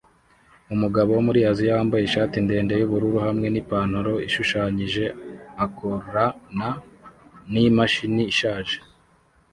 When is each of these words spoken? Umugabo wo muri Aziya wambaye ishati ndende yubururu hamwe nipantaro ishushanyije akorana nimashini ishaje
Umugabo 0.73 1.09
wo 1.13 1.21
muri 1.27 1.39
Aziya 1.49 1.73
wambaye 1.77 2.03
ishati 2.05 2.35
ndende 2.45 2.73
yubururu 2.75 3.17
hamwe 3.27 3.47
nipantaro 3.49 4.13
ishushanyije 4.27 5.03
akorana 5.65 6.67
nimashini 7.51 8.23
ishaje 8.33 8.77